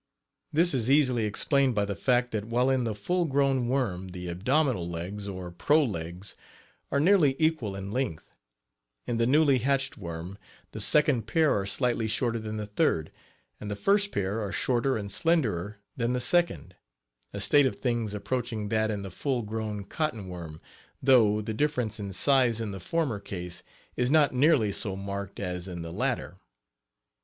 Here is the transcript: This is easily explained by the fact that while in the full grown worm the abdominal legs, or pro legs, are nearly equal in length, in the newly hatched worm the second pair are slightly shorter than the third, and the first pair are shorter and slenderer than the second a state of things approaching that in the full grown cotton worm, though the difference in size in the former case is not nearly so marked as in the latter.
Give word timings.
This 0.51 0.73
is 0.73 0.89
easily 0.89 1.25
explained 1.25 1.75
by 1.75 1.85
the 1.85 1.95
fact 1.95 2.31
that 2.31 2.45
while 2.45 2.71
in 2.71 2.85
the 2.85 2.95
full 2.95 3.25
grown 3.25 3.67
worm 3.67 4.07
the 4.07 4.29
abdominal 4.29 4.89
legs, 4.89 5.27
or 5.27 5.51
pro 5.51 5.83
legs, 5.83 6.35
are 6.89 6.99
nearly 6.99 7.35
equal 7.37 7.75
in 7.75 7.91
length, 7.91 8.39
in 9.05 9.17
the 9.17 9.27
newly 9.27 9.59
hatched 9.59 9.99
worm 9.99 10.39
the 10.71 10.79
second 10.79 11.27
pair 11.27 11.55
are 11.55 11.67
slightly 11.67 12.07
shorter 12.07 12.39
than 12.39 12.57
the 12.57 12.65
third, 12.65 13.11
and 13.59 13.69
the 13.69 13.75
first 13.75 14.11
pair 14.11 14.41
are 14.41 14.51
shorter 14.51 14.97
and 14.97 15.11
slenderer 15.11 15.77
than 15.95 16.13
the 16.13 16.19
second 16.19 16.73
a 17.31 17.39
state 17.39 17.67
of 17.67 17.75
things 17.75 18.15
approaching 18.15 18.69
that 18.69 18.89
in 18.89 19.03
the 19.03 19.11
full 19.11 19.43
grown 19.43 19.83
cotton 19.83 20.27
worm, 20.29 20.59
though 20.99 21.41
the 21.41 21.53
difference 21.53 21.99
in 21.99 22.11
size 22.11 22.59
in 22.59 22.71
the 22.71 22.79
former 22.79 23.19
case 23.19 23.61
is 23.95 24.09
not 24.09 24.33
nearly 24.33 24.71
so 24.71 24.95
marked 24.95 25.39
as 25.39 25.67
in 25.67 25.83
the 25.83 25.93
latter. 25.93 26.39